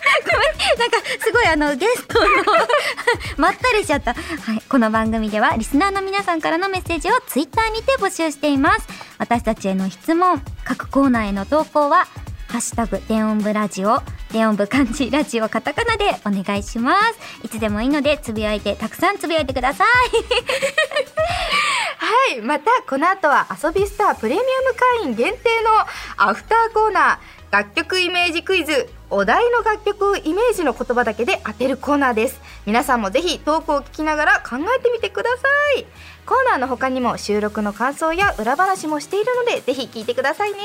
[0.77, 2.27] なんかすごいあのゲストの
[3.37, 4.19] まったりしちゃった、は
[4.53, 8.87] い、この番組ではリスナーの皆さんからのメッセージをツイッターにて募集しています。
[9.17, 12.07] 私たちへの質問各コーナーへの投稿は
[12.47, 17.45] ハッシュタグ電音部ラジオ電音部漢字ラジオカタカナでお願いします。
[17.45, 19.87] いつでもいいのでつぶやいてたくさんつぶやいてください。
[22.31, 22.41] はい。
[22.41, 24.47] またこの後は遊びスタープレミアム
[25.03, 25.71] 会員限定の
[26.17, 32.39] アフターコーナー楽曲イメージクイズお題の楽曲をイメージの言葉だけで当てるコーナーです。
[32.65, 35.47] 皆さんもぜひトークを聞きながら考えてみてくださ
[35.79, 35.85] い。
[36.25, 40.59] コーナーの他にも収録の感想や裏話もしているのでぜひ聞いてくださいね。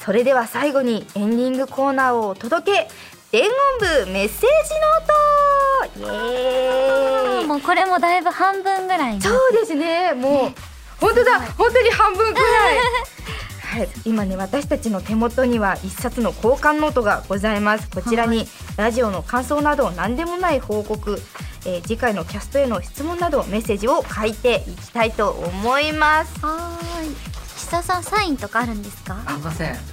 [0.00, 2.88] それでは最後にエンディングコーナーをお届け。
[3.32, 6.10] 伝言部メッセージノート。
[6.12, 7.46] イエーイ。
[7.46, 10.14] もうこれもだいぶ半分ぐらいにそうですね。
[10.14, 10.52] もう
[11.00, 11.40] 本当だ。
[11.58, 12.78] 本当に半分くらい
[13.66, 17.90] はい、今ね私たちの手元には一冊の交換ノートがございます。
[17.90, 21.20] こちらにラジオの感想など何でもない報告、
[21.66, 26.38] えー次回のキャストへの質問などメッセージを書いていきたいと思います。
[26.40, 27.14] はーい。
[27.56, 29.20] 岸田さんサインとかあるんですか？
[29.26, 29.72] ありません。
[29.72, 29.88] ありま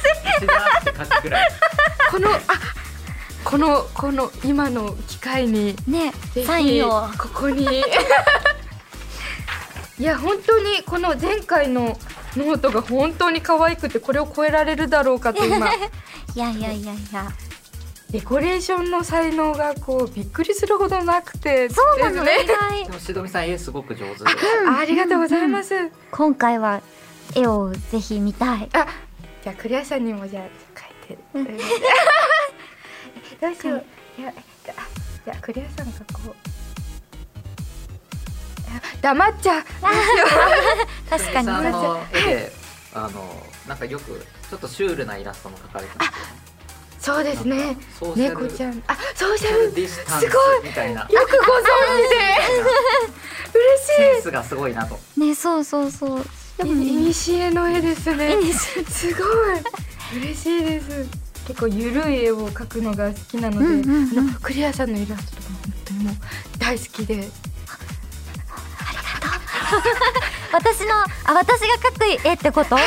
[0.00, 0.46] せん。
[0.46, 0.54] 石田
[0.90, 1.48] って書くくらい。
[2.10, 2.40] このあ
[3.44, 6.12] このこの今の機会にね
[6.46, 7.08] サインを。
[7.18, 7.64] ここに。
[9.98, 11.98] いや本当にこの前回の
[12.36, 15.68] ノートが本当に可愛くてこれを超えられるだろうかと今。
[16.34, 17.32] いやいやいやいや。
[18.10, 21.68] デコレーションの才能がこうびっくりするほどなくて。
[21.68, 22.84] そうなのです意外。
[22.84, 24.30] でもしどみさん絵すごく上手で。
[24.80, 26.80] ありがとうございます、今回は
[27.34, 28.68] 絵をぜひ見たい。
[28.72, 28.86] あ
[29.42, 30.44] じゃあクリアさんにもじゃあ
[30.78, 31.18] 書いて。
[33.40, 33.84] どうしよう。
[34.18, 34.32] いや
[34.64, 34.80] じゃあ
[35.24, 36.30] じゃあクリアさんがこう。
[36.30, 36.34] あ
[39.00, 39.64] 黙っちゃう。
[41.10, 41.48] 確かに。
[41.48, 42.52] しどみさんの絵で、
[42.94, 46.10] あのなんかよくちょっとシュールなイラストも描かれてます。
[47.06, 47.76] そうですね。
[48.16, 48.82] 猫ちゃん。
[48.88, 50.68] あソーシャャルルディスタンスすごい。
[50.68, 51.02] みたいな。
[51.02, 51.66] よくご存
[52.04, 52.16] 知で。
[53.54, 54.98] 嬉しセンスがすごいなと。
[55.16, 56.26] ねそうそうそう。
[56.58, 58.36] でもいにしえの絵ですね。
[58.90, 59.14] す。
[59.14, 60.20] ごい。
[60.20, 60.86] 嬉しいです。
[61.46, 64.18] 結構ゆるい絵を描くのが好きなので、うんうんうん。
[64.18, 66.14] あのクリアさんのイラストとかも本当にもう
[66.58, 67.28] 大好きで
[70.52, 70.94] 私の
[71.24, 72.80] あ私が描く絵ってこと、あ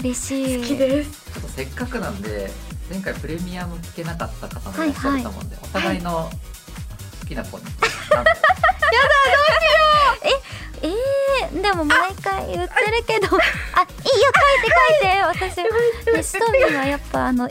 [0.00, 0.60] 嬉しい。
[0.60, 1.10] 好きです。
[1.32, 2.50] ちょっとせっかくなんで
[2.90, 6.30] 前回プレミアム聞けなかった方もいらっしゃると思うんで、お互いの
[7.20, 8.34] 好きな子に、なんか
[10.82, 13.26] えー、でも毎回言ってるけど。
[13.26, 13.42] あいいよ
[13.74, 15.20] 書いて書いて。
[15.30, 17.48] 私ねシトミンはやっぱあの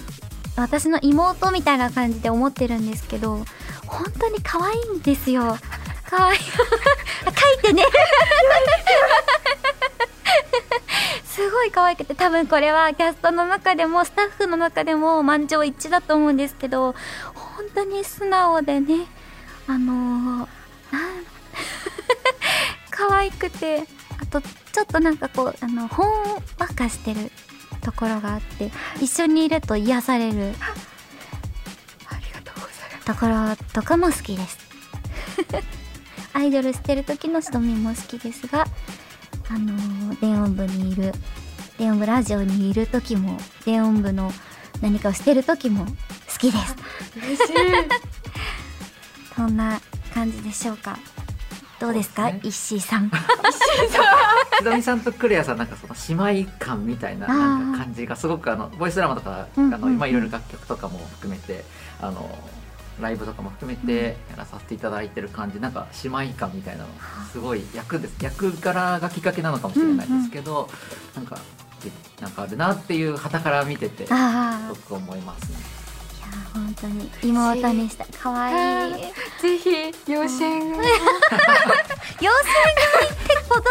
[0.56, 3.45] 私の妹みたいな感じで思ってるんですけど
[3.86, 5.58] 本当に可愛いんですよ
[6.10, 6.39] 可愛い
[7.26, 7.84] あ書いてね。
[11.24, 16.95] すごい可愛くて多分これはキャストの中でもスタッフの中でも満場一致だと思うんですけど
[17.34, 19.08] 本当に素直でね
[19.67, 20.48] あのー、
[22.91, 23.86] 可愛くて
[24.22, 26.10] あとちょっとなんかこうあのほん
[26.58, 27.32] わかしてる
[27.82, 30.56] ところがあって一緒にいると癒される。
[33.06, 34.68] ところとかも好きです
[36.39, 38.65] アイドルしてる時のしどみも好きですが
[39.49, 41.12] あのー電音部にいる
[41.78, 44.32] 電音部ラジオにいる時も電音部の
[44.82, 45.91] 何かをしてる時も好
[46.39, 46.75] きです。
[47.17, 47.56] 嬉しい。
[49.36, 49.80] そんな
[50.13, 50.97] 感じでしょうか？
[51.80, 52.25] どうですか？
[52.32, 52.39] ね。
[52.43, 53.10] 石井さん。
[53.12, 55.95] しどみさんとクレアさんなんかその
[56.34, 61.63] 姉妹感みたいななんか感じがすごくあのボイスドラマとか、あの今いろいろ楽曲とかも含めて
[62.02, 62.30] あの
[63.01, 66.89] ライブとかも含めてやらさせていただいてる感じなんか姉妹感みたいなの
[67.31, 68.15] すごい役です。
[68.21, 70.69] 役柄がきっかけなのかもしれないですけど、
[71.15, 71.38] なんか
[72.21, 75.57] なんかあるなっていう旗から見ててすああごく思いますね。
[75.57, 75.62] い
[76.21, 78.05] や本当に妹にした。
[78.21, 78.95] 可愛い
[79.41, 79.69] ぜひ
[80.12, 80.77] 養子縁組。
[80.77, 80.88] 養子縁組
[83.07, 83.55] って子供。
[83.55, 83.69] 子供だ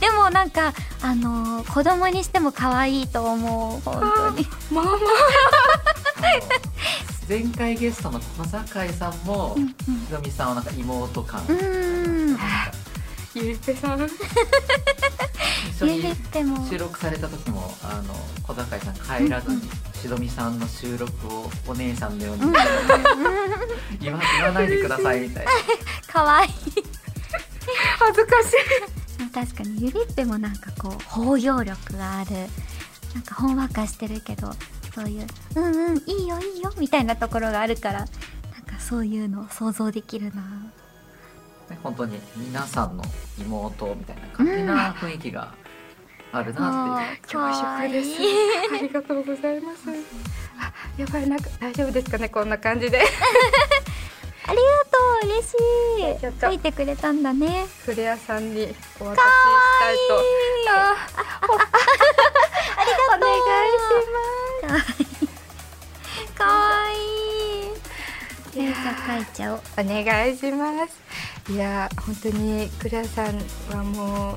[0.00, 3.80] でもなんかあのー子供にしても可愛いと思う。
[3.80, 4.46] 本当に。
[4.70, 4.90] ママ
[7.28, 9.68] 前回ゲストの小坂井さんも、うんうん。
[9.68, 9.74] ひ
[10.10, 11.42] どみさんはなんか妹感、
[13.34, 14.08] ゆいぺさん。
[15.70, 16.66] 一緒に言っても。
[16.68, 19.62] 収録された時もあの小坂井さん帰らずに
[20.00, 22.42] しどみさんの収録をお姉さんのように
[24.00, 25.50] 言わ言わないでくださいみたいな。
[26.06, 26.50] 可愛い
[27.98, 29.30] 恥ずかしい。
[29.32, 32.30] 確かにゆりっぺもなんかこう包容力がある。
[33.14, 34.50] なんかほんわかしてるけど
[34.96, 40.40] そういう「うんうんいいよいいよ」みたいなところがあるからなんかそういうのを想像できるな。
[41.68, 43.04] ね本当に皆さんの
[43.38, 45.52] 妹みたいな感じな雰囲気が
[46.32, 48.10] あるなっていう、恐縮です。
[48.72, 49.82] ありがとうございます。
[50.58, 53.02] あやばいなんか大丈夫ですかねこんな感じで
[54.48, 56.40] ありがとう嬉しい。
[56.40, 57.66] 書いてくれたんだね。
[57.84, 59.24] クレアさんにお渡しし
[59.80, 60.14] たいと。
[60.76, 61.04] あ
[62.84, 63.30] りがとうお願
[63.66, 63.86] いし
[66.34, 66.94] かわい
[67.68, 67.72] い
[68.52, 73.38] じゃあ書いちゃおうますお願いしますいや本当にクレアさん
[73.70, 74.36] はも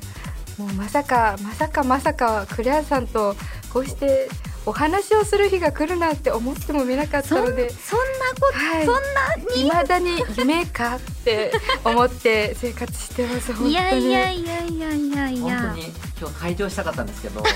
[0.57, 3.35] うもうまさかまさかまさかクレアさんと
[3.71, 4.27] こうして
[4.69, 8.05] お話をする日が来るなんて思ってもみなかったのでそんな
[8.39, 8.86] こと、はい。
[8.86, 9.65] そんなに？
[9.65, 11.51] いまだに夢かって
[11.84, 15.29] 思って生活してます本当にいやいやいやいやいや。
[15.29, 15.86] いや本当に
[16.19, 17.41] 今日退場したかったんですけど。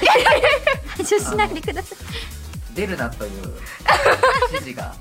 [0.97, 1.97] 排除しないでください。
[2.73, 3.31] 出るなという
[4.51, 4.95] 指示が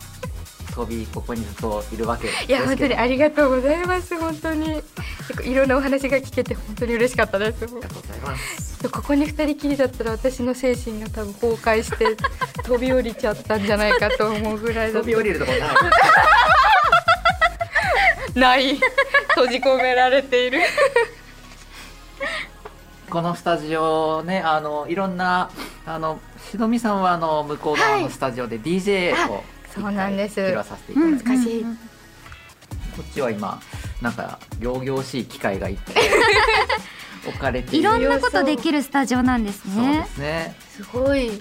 [0.74, 4.82] 飛びここにずっといるわけですいや本当にありがとうございます本当に。
[5.44, 7.64] いろんなお話が聞けて本当に嬉しかったです。
[7.64, 8.88] ありがとうございます。
[8.88, 12.16] ここに二人きりだったら私の精神が多分崩壊して
[12.64, 15.60] 飛び降りちゃったんじゃないかと思うぐらいだ飛び降りるとこない。
[18.34, 18.80] ない。
[19.28, 20.60] 閉じ込められている。
[23.08, 25.50] このスタジオねあのいろんな
[25.84, 26.18] あの
[26.50, 30.40] しのみさんはあの向こう側のスタジオで DJ をそうなんです。
[30.40, 33.60] 披露させていただいて、懐かしいこっちは今
[34.02, 35.94] なんか仰々しい機械がいっぱい
[37.26, 40.56] 置かれていろんなことできるスタジオなんですそうでねすね。
[40.76, 41.40] すごい。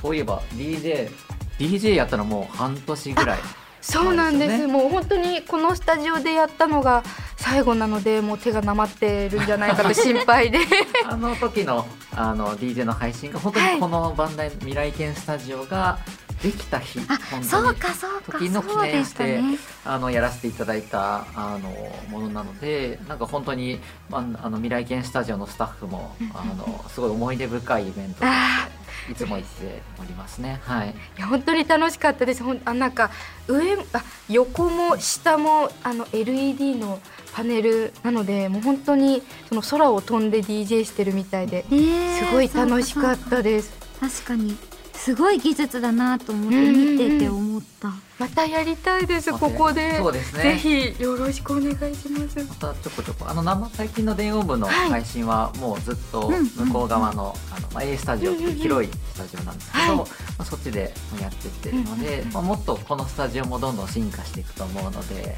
[0.00, 1.10] そういえば DJ
[1.58, 3.38] DJ やったのもう半年ぐらい
[3.80, 4.66] そうなんです。
[4.66, 7.02] もう本当にこのスタジオでやったのが
[7.36, 10.58] 最後なのでもう手がなまってるんじゃないかと心配で。
[11.08, 15.98] あの時のあの DJ の配信が本当にこのバンダイ未来犬スタジオが
[16.46, 17.44] できた日、あ本当に。
[17.44, 21.70] そうかそうか時の記念したてねあのやらせていただいたあの
[22.08, 28.66] ものなのでなんか本当に、まあ、あの未来犬スタジオのスタッフもあのすごい思い出深いイベントとし
[29.06, 30.60] ていつも行っておりますね。
[30.64, 32.42] はい、いや本当に楽しかったです。
[32.42, 33.10] ほんあなんか
[33.48, 37.00] 上あ横も下もあの LED の
[37.32, 41.78] パネルなのでもう本当にその空を飛んで DJ してるみたいでね
[42.18, 43.72] えすごい楽しかったです。
[44.00, 44.56] 確かに
[44.96, 47.92] すごい技術だなと思って見てて思った。
[48.18, 49.98] またやりたいですここで。
[49.98, 50.42] そうですね。
[50.42, 52.38] ぜひよろしくお願いします。
[52.42, 60.04] またちょこちょこあの生最近の電音部のはい配信はもうずっとうん向こう側の,、あのまあ、A スタジオっていう広いスタジオなんですけど、はいま
[60.38, 65.36] あ、そっちでやってってるので、まあ、もっとこのスタジオもどんどん進化していくと思うので、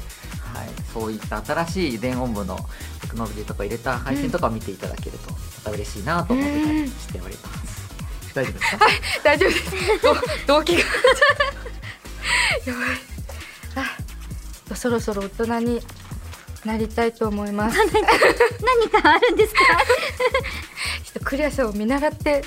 [0.53, 2.57] はい、そういった新しい電音部の
[3.01, 7.78] テクノロジーとか入れた配信とかを見ていただけるとまた嬉しいなと思ってたりしております。
[8.33, 8.77] 大丈夫です。
[8.77, 8.87] か
[9.23, 10.47] 大丈夫です。
[10.47, 10.85] 動機がや
[12.73, 13.85] ばい
[14.71, 15.81] あそろそろ大人に
[16.65, 17.77] なりたいと思います。
[17.77, 17.89] 何
[18.89, 19.53] かあるんです。
[19.53, 19.73] かちょ
[21.11, 22.43] っとクリアさんを見習って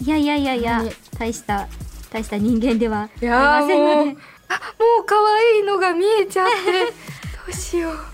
[0.00, 0.82] いやいやいやいや
[1.18, 1.68] 大した
[2.10, 4.04] 大した人間ではいやーありませんのでもう
[4.48, 6.54] あもう可愛いのが見えちゃって
[6.84, 6.88] ど
[7.48, 8.04] うしようなん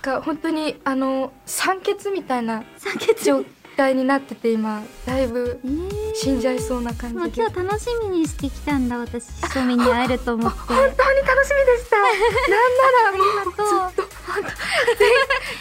[0.00, 3.44] か本当にあの酸欠みたいな酸欠状
[3.80, 7.42] 態になってて今だいぶえー死んじゃいそうな感じで。
[7.42, 10.58] 今日楽しみにしてきたんだ私ひとみに会えると思って。
[10.58, 11.96] 本当に楽しみでした。
[12.50, 14.06] なんならもうそう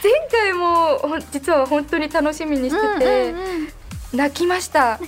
[0.03, 4.17] 前回も実は本当に楽しみにしてて、うんうんうん。
[4.17, 4.99] 泣きました。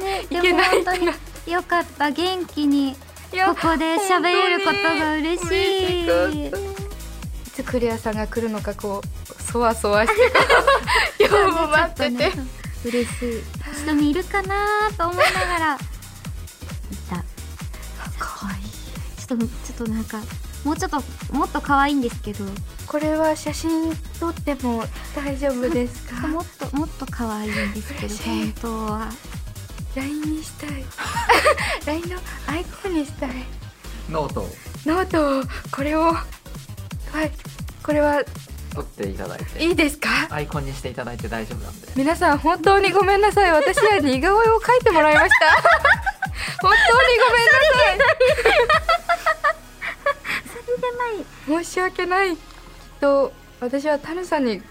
[0.00, 2.10] ね、いでけないも本当によかった。
[2.10, 6.46] 元気にここで喋れることが嬉しい。
[6.46, 6.50] い
[7.52, 10.32] つクレアさんが来るのかこうそわそわして
[11.26, 12.46] 今日 も待ってて、ちょっとね。
[12.84, 13.42] 嬉しい。
[13.76, 15.74] ひとみいるかなと思いながら。
[15.74, 15.78] い
[17.10, 17.24] た。
[18.18, 18.62] 可愛い
[19.26, 20.18] ちょっとちょっとなんか
[20.64, 22.44] もうちょっともっと可愛いんですけど。
[22.86, 24.82] これは写真撮っても
[25.14, 26.16] 大丈夫ですか？
[26.28, 29.08] もっともっと可愛いんですけど本当は。
[29.94, 30.84] LINE にしたい。
[31.84, 33.30] LINE のアイコンにしたい。
[34.08, 34.56] ノートを。
[34.86, 36.12] ノートこれを。
[36.14, 36.18] は
[37.24, 37.30] い。
[37.82, 38.22] これは
[38.82, 39.62] 取っていただいて。
[39.64, 40.08] いいですか？
[40.30, 41.88] アイコンにしていただいて大丈夫なんで。
[41.96, 43.50] 皆さん本当にごめんなさい。
[43.52, 45.46] 私は似顔絵を描いてもらいました。
[46.62, 46.78] 本当に
[47.18, 47.58] ごめんなさ
[51.58, 51.64] い。
[51.64, 52.36] 申し訳ない。
[52.36, 52.40] きっ
[53.00, 54.62] と私はタヌさんに。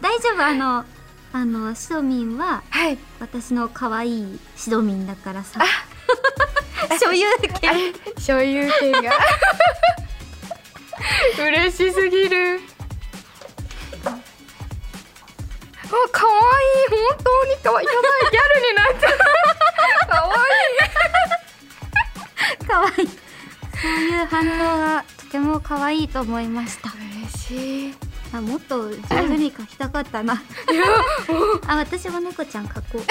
[0.00, 0.42] 大丈夫。
[0.44, 0.84] あの
[1.32, 2.98] あのシドミンははい。
[3.20, 5.60] 私の可愛いシドミンだからさ。
[7.00, 7.26] 所有
[7.60, 7.92] 権。
[8.18, 9.12] 所有権が
[11.38, 12.60] 嬉しすぎる。
[14.04, 14.18] あ
[16.12, 16.88] 可愛い。
[16.90, 17.86] 本当に可愛い。
[17.86, 18.30] やばい。
[18.30, 20.08] ギャルになっちゃった。
[20.08, 20.78] 可愛い。
[22.66, 23.08] 可愛い。
[23.80, 26.92] そういう反応がとても可愛いと思いました。
[27.22, 27.94] 嬉しい。
[28.32, 30.42] あもっと上手に描きたかったな。
[31.66, 33.02] あ私も猫ちゃん描こう。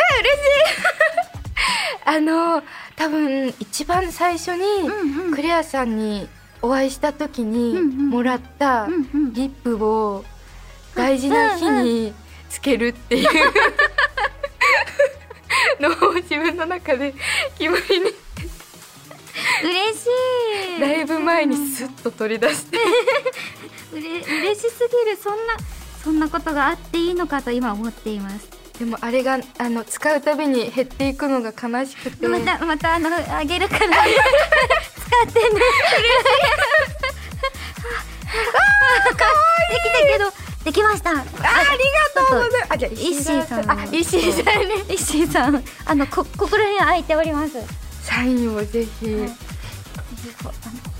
[2.05, 2.63] あの
[2.95, 4.63] 多分一番最初に
[5.33, 6.29] クレアさんに
[6.61, 8.87] お会いした時にもらった
[9.33, 10.25] リップを
[10.95, 12.13] 大事な日に
[12.49, 13.27] つけるっていう。
[15.79, 17.13] のを自分の中で
[17.57, 18.05] 決まりに
[19.63, 20.07] 嬉し
[20.77, 20.81] い。
[20.81, 22.77] ライブ前にスッと取り出して。
[23.93, 25.17] うれ嬉しすぎる。
[25.21, 25.55] そんな
[26.03, 32.27] そんなことがあっていいのかと今思っていますでもあれがあの使うたびに減っていくのが悲しくて。
[32.27, 33.85] またまたあのあげるから。
[33.85, 33.89] 使
[35.29, 35.49] ってね
[39.69, 40.31] できたけど
[40.65, 41.11] できました。
[41.11, 41.29] あありが
[42.23, 42.73] とうございます。
[42.73, 43.71] あじゃあ石井さん。
[43.71, 44.53] あ石井さんね。
[44.89, 45.63] 石井さん。
[45.85, 47.53] あのこここら辺空いております。
[48.03, 49.11] サインをぜひ。
[49.11, 49.27] よ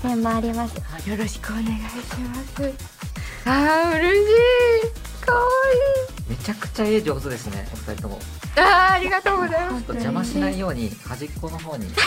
[0.02, 0.74] ペンもあります。
[1.16, 1.72] ろしくお願いし
[2.16, 2.72] ます。
[3.44, 4.30] あー嬉し
[5.04, 5.44] いかわ
[6.28, 8.16] めちゃくちゃ絵上手ですねお二人とも。
[8.16, 8.22] いい
[8.56, 9.74] あーありがとうございます。
[9.74, 11.86] ちょっと邪魔しないように端っこの方に。
[11.88, 12.04] 端っ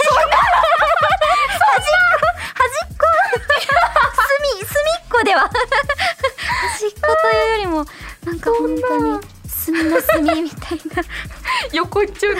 [2.97, 3.05] こ？
[4.49, 5.23] 隅隅っこ？
[5.23, 7.15] では端っこ？
[7.21, 7.85] というよりも
[8.25, 11.03] なんか本当に隅の隅みたいな
[11.73, 12.39] 横っちょに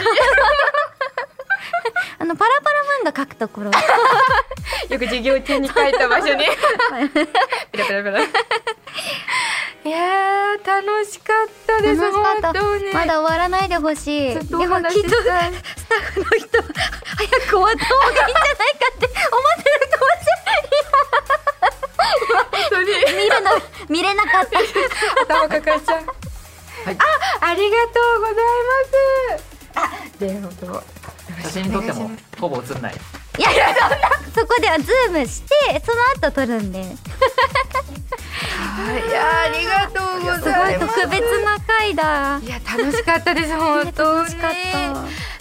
[2.19, 3.61] あのパラパラ漫画描くとこ？
[3.61, 3.71] ろ
[4.89, 6.43] よく授業中に書いた場所に
[7.71, 8.19] ペラペラペラ
[9.83, 12.61] いやー楽しかったです楽しかった。
[12.61, 12.93] 本当に。
[12.93, 14.35] まだ終わらないでほしい。
[14.35, 15.51] でもきっとスタッ
[16.13, 16.63] フの人は
[17.17, 20.05] 早く終わった方がいいんじゃないかって思ってるかも
[22.51, 23.13] 本当にしれない。
[23.15, 23.49] 見るの
[23.89, 24.59] 見れなかった。
[25.35, 25.97] 頭抱えちゃう。
[26.85, 26.97] はい。
[27.41, 29.73] あありがとうございます。
[29.73, 29.79] あ
[30.19, 30.83] でもと
[31.41, 32.95] 写真に撮ってもほぼ映んない。
[33.39, 33.97] いやいやそんな
[34.35, 36.85] そこではズームしてその後撮るんで
[39.07, 40.95] いやありがとうごすごいざいます。
[40.95, 43.55] 特別な回だいや楽しかったです。
[43.57, 44.19] 本当に。
[44.19, 44.53] 楽しかっ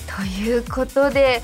[0.07, 1.43] たということで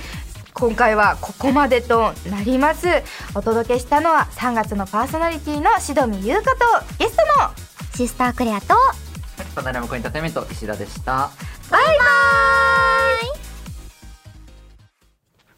[0.53, 2.89] 今回はここまでとなります。
[3.35, 6.59] お届けしたのは3月のパーソナリティのしどみゆうかと
[6.99, 7.51] ゲストの
[7.95, 8.75] シスタークレアと
[9.55, 11.31] バナナムコエンターテインメント石田でした。
[11.71, 11.97] バイバイ。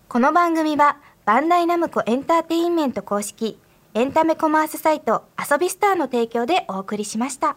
[0.09, 3.59] この番組はバンダイナムコエンターテインメント公式
[3.99, 7.57] エンタメコマースサイト遊びスターの提供でお送りしました。